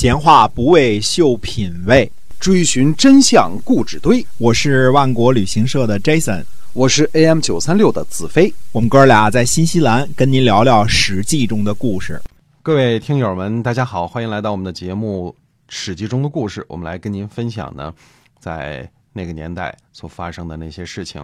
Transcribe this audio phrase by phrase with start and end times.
[0.00, 2.08] 闲话不为秀品味，
[2.38, 4.24] 追寻真相故纸堆。
[4.36, 8.54] 我是万国旅行社的 Jason，我是 AM 九三六的子飞。
[8.70, 12.22] 我们哥俩在新西兰跟您聊聊《史记》中的故事。
[12.62, 15.34] 各位听友们，大家好，欢迎来到我们的节目
[15.68, 16.64] 《史记》中的故事。
[16.68, 17.92] 我们来跟您分享呢，
[18.38, 21.20] 在那个年代所发生的那些事情。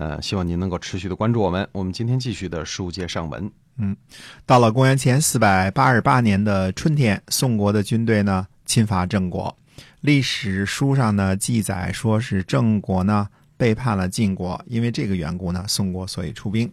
[0.00, 1.68] 呃，希望您能够持续的关注我们。
[1.72, 3.52] 我们今天继续的书接上文。
[3.76, 3.94] 嗯，
[4.46, 9.54] 到了公元前四百八十八年的春天，宋国的军队呢侵伐郑国。
[10.00, 16.72] 历史书上呢记载说是郑国呢背叛了晋国，因为这个缘故呢，宋国所以出兵。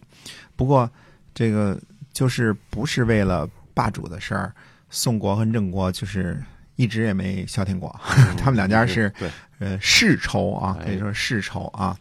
[0.56, 0.90] 不过
[1.34, 1.78] 这个
[2.10, 4.54] 就是不是为了霸主的事儿，
[4.88, 6.42] 宋国和郑国就是
[6.76, 7.94] 一直也没消停过。
[8.40, 9.12] 他们两家是
[9.58, 11.94] 呃世仇啊，可以说世仇啊。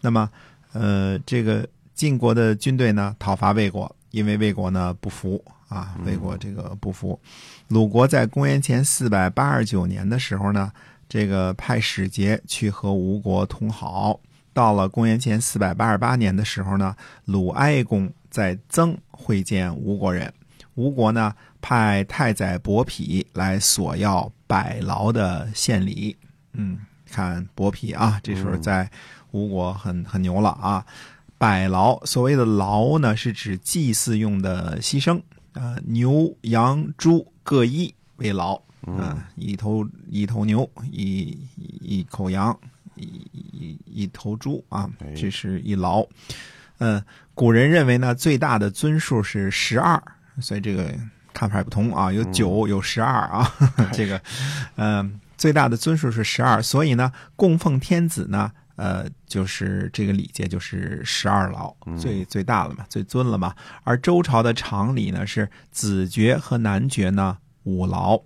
[0.00, 0.30] 那么
[0.72, 3.94] 呃，这个晋国的军队呢讨伐魏国。
[4.10, 7.16] 因为魏国呢不服啊，魏国这个不服。
[7.68, 10.72] 鲁国在公元前四百八十九年的时候呢，
[11.08, 14.18] 这个派使节去和吴国通好。
[14.52, 16.92] 到了公元前四百八十八年的时候呢，
[17.26, 20.34] 鲁哀公在曾会见吴国人。
[20.74, 26.16] 吴国呢派太宰伯嚭来索要百劳的献礼。
[26.54, 28.90] 嗯，看伯嚭啊，这时候在
[29.32, 30.84] 吴国很很牛了啊。
[31.38, 35.18] 百劳，所谓的劳呢，是指祭祀用的牺牲
[35.54, 41.38] 啊，牛、羊、猪各一为劳啊，一头一头牛，一
[41.80, 42.54] 一口羊，
[42.94, 44.86] 一一一头猪啊，
[45.16, 46.06] 这是一劳。
[46.76, 49.98] 嗯，古人认为呢，最大的尊数是十二，
[50.42, 50.94] 所以这个
[51.32, 53.50] 看法也不同啊，有九，有十二啊，
[53.94, 54.20] 这个
[54.76, 58.52] 嗯，最大的尊数是十二，所以呢，供奉天子呢。
[58.80, 63.54] 呃，就是这个礼节就是十二劳，最最大了嘛，最尊了嘛。
[63.84, 68.18] 而周朝的常礼呢是子爵和男爵呢五劳，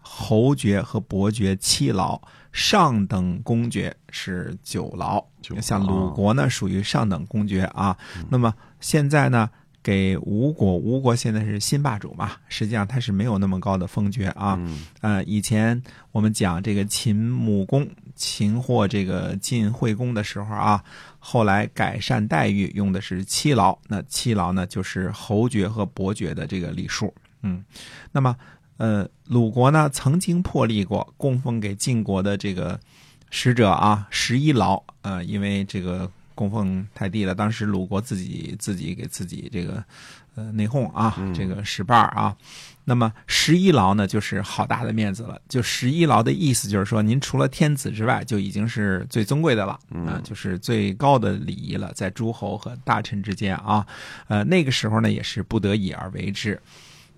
[0.00, 5.24] 侯爵和伯爵七劳，上等公爵是九劳。
[5.60, 7.96] 像鲁国呢属于上等公爵啊。
[8.28, 9.48] 那么现在呢？
[9.84, 12.30] 给吴国，吴国现在是新霸主嘛？
[12.46, 14.56] 实际上他是没有那么高的封爵啊。
[15.00, 17.84] 呃，以前我们讲这个秦穆公
[18.22, 20.80] 擒获这个晋惠公的时候啊，
[21.18, 27.12] 后来改善待遇用的是七劳，那七劳呢就是侯爵和伯爵的这个礼数。
[27.42, 27.64] 嗯，
[28.12, 28.36] 那么
[28.76, 32.78] 呃，鲁国呢曾经破例过供奉给晋国的这个
[33.30, 36.08] 使者啊十一劳，呃，因为这个。
[36.34, 39.84] 供奉太低了，当时鲁国自己自己给自己这个
[40.34, 42.36] 呃内讧啊，这个使绊啊。
[42.84, 45.40] 那么十一劳呢，就是好大的面子了。
[45.48, 53.86] 就十一劳的意思就是说，您除了天子之外，就已经是最尊贵的了啊，就是最高的礼仪了，在诸侯和大臣之间啊。
[54.28, 56.60] 呃，那个时候呢，也是不得已而为之。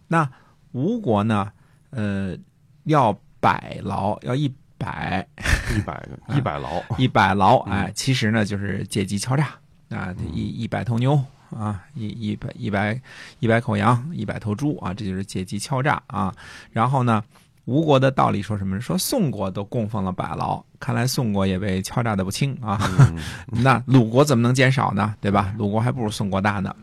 [0.09, 0.29] 那
[0.73, 1.51] 吴国呢，
[1.91, 2.37] 呃，
[2.85, 4.53] 要百劳，要一。
[4.77, 5.27] 百
[5.75, 9.49] 一百个 一百牢一百牢哎，其实呢就是借机敲诈
[9.89, 11.19] 啊，一一百头牛
[11.51, 13.01] 啊，一一百一百
[13.41, 16.35] 一百口羊，一百头猪啊，这就是借机敲诈啊。
[16.73, 17.23] 然后呢，
[17.65, 18.81] 吴国的道理说什么？
[18.81, 22.79] 说宋国都供奉了百劳，看来宋国也被敲诈的不轻啊。
[23.47, 25.15] 那鲁国怎么能减少呢？
[25.21, 25.55] 对吧？
[25.59, 26.75] 鲁国还不如宋国大呢。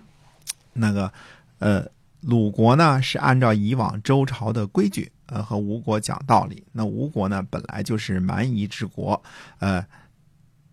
[0.73, 1.11] 那个
[1.59, 1.85] 呃，
[2.21, 5.11] 鲁国呢是按照以往周朝的规矩。
[5.27, 6.61] 呃，和吴国讲道理。
[6.73, 9.23] 那吴国呢，本来就是蛮夷之国。
[9.59, 9.81] 呃，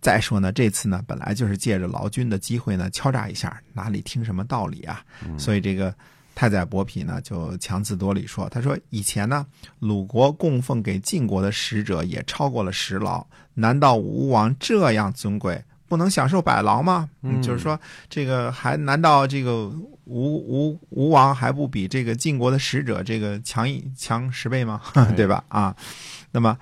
[0.09, 5.05] 再说呢，这次呢，本来就是借着劳军的机会呢，敲诈一下，哪里听什么道理啊？
[5.37, 5.95] 所以这个
[6.35, 9.45] 太宰伯嚭呢，就强词夺理说：“他说以前呢，
[9.81, 17.11] 鲁国供奉给晋国的使者也超过了十劳，难道吴王这样尊贵，不能享受百劳吗？
[17.21, 19.71] 嗯，就是说这个还难道这个？”
[20.11, 24.81] 吴吴吴王还不比这个晋国的使者这个强一强十倍吗？
[25.15, 25.45] 对吧？
[25.49, 25.77] 啊，
[26.31, 26.57] 那么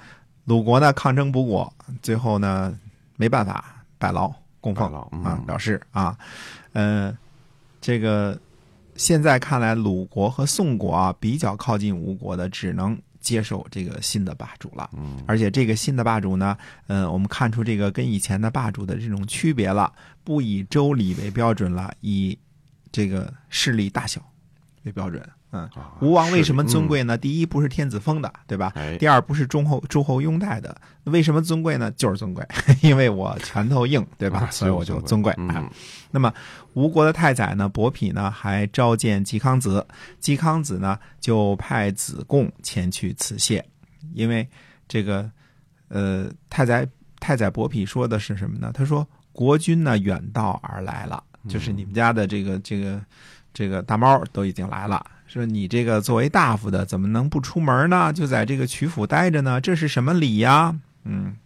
[0.46, 2.76] 鲁国呢抗争不过，最后呢
[3.16, 6.16] 没办法拜劳供奉啊表示啊，
[6.72, 7.16] 嗯，
[7.81, 8.38] 这个
[8.97, 14.90] 现在看来鲁国和宋国啊比较靠近吴国的，只能接受这个新的霸主了。
[14.96, 16.56] 嗯，而且这个新的霸主呢，
[16.87, 19.93] 嗯，我们看出这个跟以前的霸主的这种区别了，
[20.25, 22.38] 不以周礼为标准了，以
[22.90, 24.20] 这个势力大小
[24.85, 25.23] 为标准，
[25.56, 25.70] 嗯，
[26.00, 27.17] 吴王为什么尊贵呢？
[27.17, 28.73] 第一不是天子封的，对吧？
[28.99, 31.91] 第二不是诸侯诸侯拥戴的，为什么尊贵呢？
[31.93, 32.47] 就是尊贵，
[32.82, 34.49] 因为我拳头硬，对吧？
[34.50, 35.70] 所以我就尊贵啊。
[36.11, 36.32] 那么
[36.75, 39.87] 吴国的太宰呢，伯嚭呢，还召见季康子，
[40.20, 43.64] 季康子呢就派子贡前去辞谢，
[44.12, 44.47] 因为
[44.87, 45.31] 这个
[45.88, 46.87] 呃，太宰
[47.19, 48.70] 太宰伯嚭说的是什么呢？
[48.75, 51.23] 他说国君呢远道而来了。
[51.49, 53.00] 就是你们家的这个这个
[53.55, 58.12] 这个大猫都已经来了，说你这个作为大夫的，怎么能不出门呢？
[58.12, 59.61] 就在这个曲阜待着呢？
[59.61, 60.75] 这是什么理呀？
[61.05, 61.37] 嗯，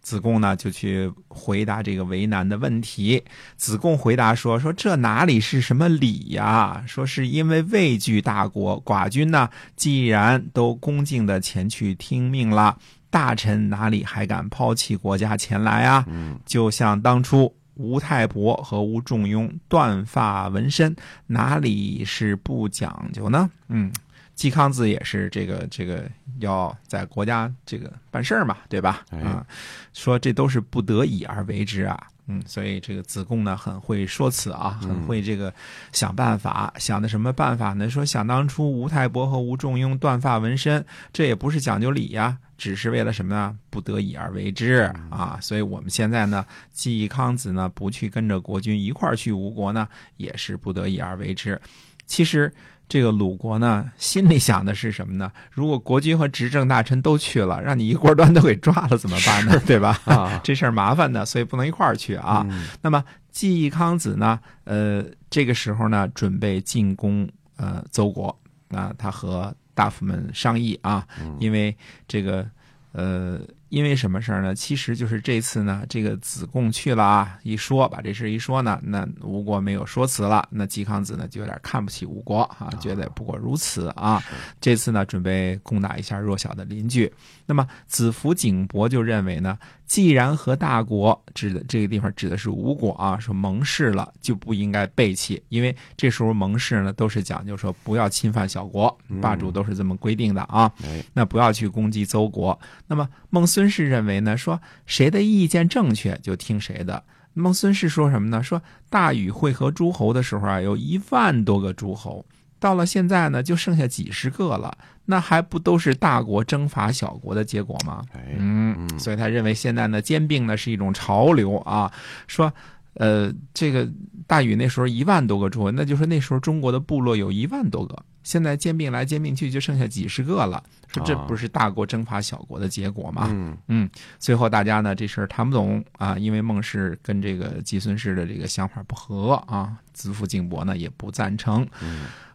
[0.00, 3.22] 子贡呢就去回答这个为难的问题。
[3.56, 6.82] 子贡回答说：“说这哪里是什么礼呀？
[6.86, 12.78] 说是因为畏惧大国，寡君呢既然都恭敬的前去听命了，
[13.10, 16.04] 大臣哪里还敢抛弃国家前来啊？
[16.46, 20.94] 就像当初。”吴太伯和吴仲庸断发纹身，
[21.28, 23.48] 哪里是不讲究呢？
[23.68, 23.92] 嗯，
[24.38, 26.08] 季康子也是这个这个
[26.38, 29.04] 要在国家这个办事儿嘛，对吧？
[29.10, 29.44] 啊，
[29.92, 32.00] 说这都是不得已而为之啊。
[32.28, 35.52] 嗯，所以这个子贡呢很会说辞啊，很会这个
[35.92, 37.90] 想办法，想的什么办法呢？
[37.90, 42.38] 说想当初吴太伯和吴仲雍断发纹身，这也不是讲究礼呀。
[42.56, 43.56] 只是为了什么呢？
[43.70, 45.36] 不得已而为之啊！
[45.40, 51.60] 所以我们现在呢，季康子呢不去跟着国君一块儿去吴国呢，也是不得已而为之。
[52.06, 52.52] 其实
[52.88, 55.30] 这个鲁国呢，心里想的是什么呢？
[55.50, 59.60] 如果国君和执政大臣都去了，让你一锅端都给抓了怎么办呢？
[59.66, 60.00] 对吧？
[60.06, 62.46] 啊， 这事儿麻烦的，所以不能一块儿去啊。
[62.80, 68.36] 那么季康子呢，呃，这个时候呢，准备进攻呃邹国，
[68.68, 69.54] 那他和。
[69.78, 71.06] 大夫们商议啊，
[71.38, 71.72] 因为
[72.08, 72.44] 这个，
[72.90, 73.38] 呃。
[73.68, 74.54] 因为什么事儿呢？
[74.54, 84.22] 其实就是这次呢，这个子贡去了啊，一说把这事一说呢，那吴国没有说辞了，那季康子呢就有点看不起吴国啊，觉得不过如此啊。
[84.60, 87.12] 这次呢，准备攻打一下弱小的邻居。
[87.46, 89.58] 那么子服景伯就认为呢，
[89.88, 100.70] 既然和大国指的这个地方指的是吴国啊，说盟誓了就不应该背弃，因为这时候盟誓呢都是讲究说不要侵犯小国，霸主都是这么规定的啊。
[101.14, 102.56] 那不要去攻击邹国。
[102.86, 107.02] 那么孟孙氏认为呢，说谁的意见正确就听谁的。
[107.32, 108.42] 孟孙氏说什么呢？
[108.42, 112.26] 说大禹会合诸侯的时候啊，有一万多个诸侯，
[112.60, 118.04] 到了现在呢，就剩下几十个了，那还不都是大国征伐小国的结果吗？
[118.36, 121.92] 嗯，所以他认为现在呢，兼并呢是一种潮流啊。
[122.26, 122.52] 说，
[122.94, 123.88] 呃，这个
[124.26, 127.96] 大禹那时候一万多个诸侯，那就是那时候中国的部落有一万多个。
[128.24, 130.62] 现在兼并来兼并去，就剩下几十个了。
[130.86, 133.28] 说这不是大国征伐小国的结果吗？
[133.30, 133.90] 嗯嗯。
[134.18, 139.78] 最后大家呢这事儿谈不懂啊，因为孟氏跟这个季孙氏的这个想法不合啊。
[139.94, 141.66] 子父敬伯呢也不赞成。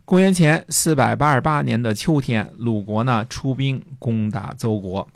[0.06, 5.08] 公元前四百八十八年的秋天，鲁国呢出兵攻打邹国，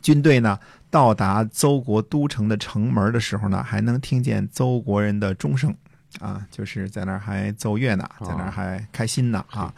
[0.00, 0.58] 军队呢
[0.90, 5.74] 到达邹国都城的城门的时候呢，还能听见邹国人的钟声。
[6.18, 9.74] 啊，就是在那儿还奏乐呢，在那儿还开心呢啊！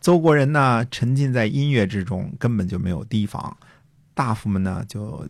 [0.00, 3.56] 邹国人呢沉浸在音乐之中，根本就没有提防。
[4.12, 5.24] 大夫们呢就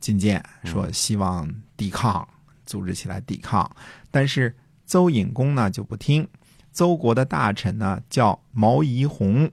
[0.00, 2.26] 进谏说希望抵抗，
[2.66, 3.70] 组织起来抵抗。
[4.10, 4.52] 但是
[4.86, 6.26] 邹隐公呢就不听。
[6.72, 9.50] 邹国的大臣呢叫毛夷宏，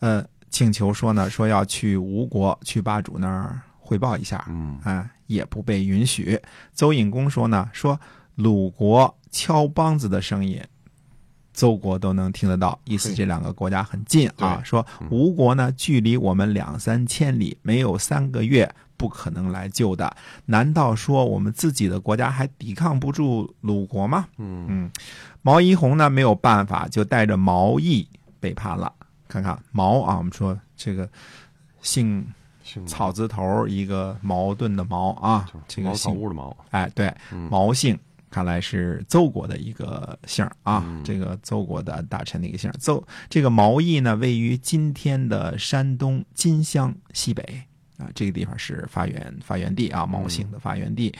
[0.00, 6.40] 呃，请求说呢说要去吴国去霸主那儿汇报一下，嗯，啊，也不被允许。
[6.72, 8.00] 邹隐公说呢说
[8.34, 9.14] 鲁国。
[9.34, 10.62] 敲梆子的声音，
[11.52, 14.62] 邹国都能听得到，意思这两个国家很近啊。
[14.62, 20.16] 说吴国呢，距离我们两三千里，没有三个月不可能来救的。
[20.46, 24.26] 难道说我们自己的国家还抵抗不住鲁国吗？
[24.38, 24.90] 嗯嗯，
[25.42, 28.08] 毛一红呢没有办法，就带着毛义
[28.40, 28.92] 背叛了。
[29.28, 31.08] 看看毛啊，我们说这个
[31.80, 32.24] 姓
[32.86, 37.14] 草字头一个矛盾的矛啊，这个姓屋的毛，哎，对，
[37.50, 37.98] 毛姓。
[38.30, 42.68] 看来是邹国的一个姓啊，这个邹国的大臣的一个姓。
[42.80, 47.62] 邹这个毛邑呢，位于今天的山东金乡西北
[47.98, 51.14] 啊，这个地方是发源发源地啊，毛姓的发源地。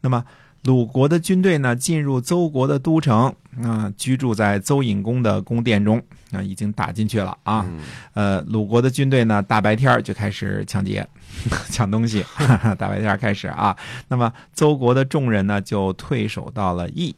[0.00, 0.24] 那么。
[0.66, 3.30] 鲁国的军队呢，进入邹国的都城
[3.62, 6.02] 啊，居住在邹隐公的宫殿中
[6.32, 7.66] 啊，已经打进去了啊。
[8.14, 11.06] 呃，鲁国的军队呢，大白天就开始抢劫、
[11.68, 12.24] 抢东西，
[12.78, 13.76] 大白天开始啊。
[14.08, 17.14] 那么邹国的众人呢，就退守到了邑。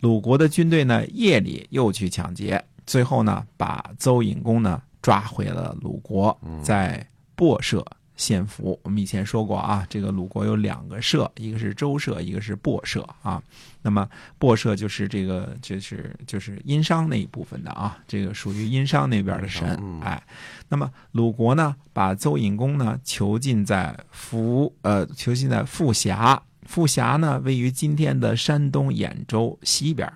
[0.00, 7.84] 鲁国的军队呢，夜里又去抢劫，最后呢，把邹隐公呢抓回了鲁国，在博社。
[8.16, 13.42] 献俘，我们以前说过啊，这个鲁国有两个社，一个是周社，一个是薄社啊。
[13.82, 14.08] 那么
[14.38, 19.78] 薄社就是这个，就是就是殷商那一部分的啊，这个属于殷商那边的神。
[20.00, 20.20] 哎，
[20.68, 30.10] 那么鲁国呢，把邹隐公呢囚禁在福呃囚禁在富峡，富峡呢位于今天的山东兖州西边。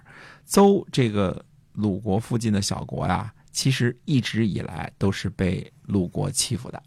[0.46, 6.82] 邹这个鲁国附近的小国呀，其实一直以来都是被鲁国欺负的。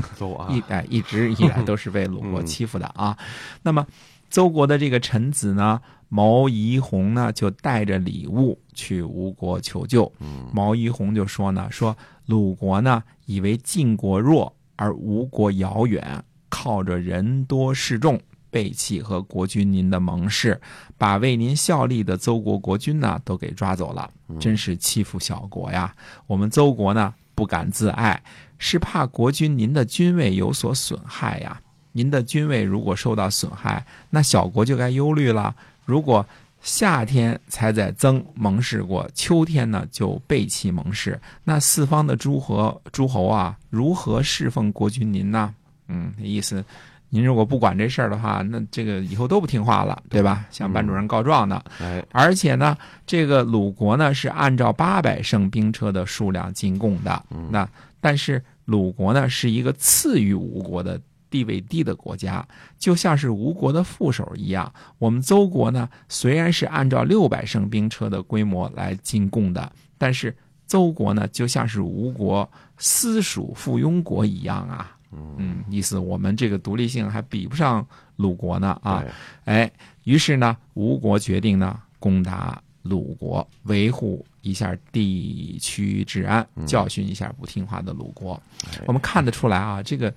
[0.18, 3.16] 邹啊，一哎，一直以来都是被鲁国欺负的啊。
[3.62, 3.86] 那么，
[4.30, 10.10] 邹国的这个臣子呢，毛夷红呢，就带着礼物去吴国求救。
[10.52, 11.96] 毛夷红就说呢，说
[12.26, 18.20] 鲁国呢，以为晋国弱而吴国遥远，靠着人多势众。
[18.50, 20.60] 背弃和国君您的盟誓，
[20.98, 25.94] 把为您效力的邹国国君呢都给抓走了，真是欺负小国呀！
[26.26, 28.22] 我们邹国呢不敢自爱，
[28.58, 31.60] 是怕国君您的君位有所损害呀。
[31.92, 35.54] 您的君位如果受到损害，那小国就该忧虑了。
[35.84, 36.24] 如果
[36.62, 45.54] 夏天才在曾盟誓过，秋天呢就背弃盟誓，那四方的诸侯诸侯啊，如何侍奉国君您呢？
[45.88, 46.64] 嗯，意思。
[47.14, 50.46] 您如果不管这事儿的话，那这个以后都不听话了，对吧？
[50.50, 51.62] 向班主任告状的。
[51.78, 52.74] 哎，而且呢，
[53.06, 57.22] 这个鲁国呢是按照八百乘兵车的数量进贡的。
[57.50, 57.68] 那
[58.00, 64.72] 但是鲁国呢是一个次于吴国的地位低的国家，就像是吴国的副手一样。
[64.98, 70.34] 我们邹国呢虽然是按照六百乘兵车的规模来进贡的，但是
[70.66, 74.91] 邹国呢就像是吴国私属附庸国一样啊。
[75.14, 79.04] 嗯，意思我们这个独立性还比不上鲁国呢啊！
[79.44, 79.70] 哎，
[80.04, 88.40] 于是呢，吴国决定呢攻打鲁国，维护一下地区治安，教训一下不听话的鲁国。
[88.86, 90.14] 我们看得出来啊，这个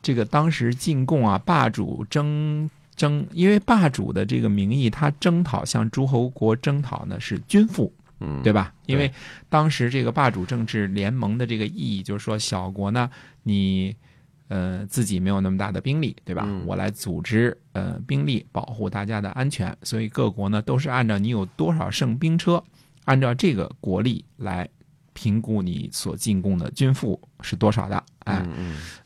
[0.00, 8.72] 这个当时进贡啊，霸主争征，因为霸主的这个名义，他征讨向诸侯国征讨呢是军赋，嗯，对吧？
[8.86, 9.10] 因为
[9.48, 13.10] 当时这个霸主政治联盟的这个意义，就是说小国呢，
[13.42, 13.96] 你。
[14.48, 16.46] 呃，自己没有那么大的兵力，对吧？
[16.64, 19.76] 我来组织呃兵力，保护大家的安全。
[19.82, 22.62] 所以各国呢都是按照你有多少胜兵车，
[23.06, 24.68] 按照这个国力来
[25.14, 28.00] 评估你所进贡的军赋是多少的。
[28.20, 28.46] 哎，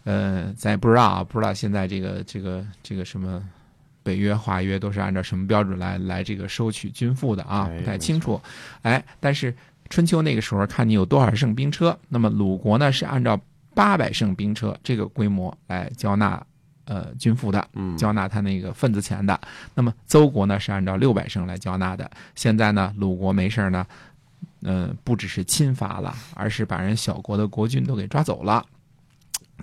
[0.05, 3.43] 呃，咱也不知道啊，不知道现在这个这个这个什么
[4.03, 7.71] 北约、华约都是按照什么标准来来这个收取军赋的啊？
[7.79, 8.39] 不太清楚。
[8.83, 9.57] 哎，但是
[9.89, 13.41] 春秋那个时候看你有多少胜兵车，那么鲁国呢是按照。
[13.75, 16.45] 八百乘兵车这个规模来交纳，
[16.85, 19.41] 呃，军赋的，交纳他那个份子钱的。
[19.75, 22.11] 那么邹国呢是按照六百乘来交纳的。
[22.35, 23.87] 现在呢，鲁国没事呢，
[24.63, 28.65] 嗯，不只是侵伐了，而是把人小国的国君都给抓走了。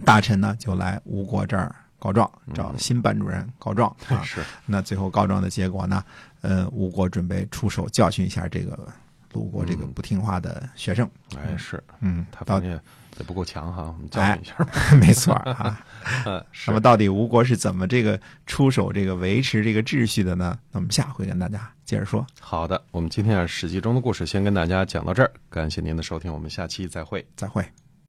[0.06, 4.22] 大臣呢就来吴国这儿告状，找新班主任告状 啊。
[4.24, 4.42] 是。
[4.66, 6.04] 那最后告状的结果呢，
[6.42, 8.78] 呃，吴国准备出手教训一下这个
[9.38, 11.08] 鲁国这个不听话的学生。
[11.36, 12.80] 哎，是，嗯，他发现。
[13.20, 14.56] 也不够强哈，我们教训一下。
[15.02, 15.84] 没错啊，
[16.68, 20.56] 那么到底吴国是怎么这个出手这个维持这个秩序的呢？
[20.72, 22.24] 那我们下回跟大家接着说。
[22.40, 27.66] 好的，我们今天啊《史记》中的故事先跟大家讲到这儿，感谢您的收听，我们下期再会，再会。